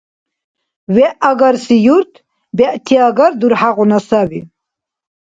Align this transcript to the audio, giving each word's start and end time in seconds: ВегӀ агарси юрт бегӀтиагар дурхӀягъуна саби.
ВегӀ 0.95 1.11
агарси 1.29 1.75
юрт 1.95 2.13
бегӀтиагар 2.57 3.33
дурхӀягъуна 3.39 3.99
саби. 4.07 4.39